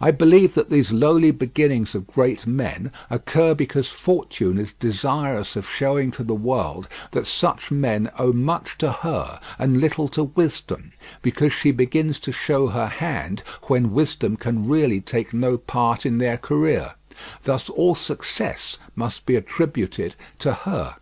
[0.00, 5.68] I believe that these lowly beginnings of great men occur because Fortune is desirous of
[5.68, 10.92] showing to the world that such men owe much to her and little to wisdom,
[11.20, 16.18] because she begins to show her hand when wisdom can really take no part in
[16.18, 16.92] their career:
[17.42, 20.94] thus all success must be attributed to her.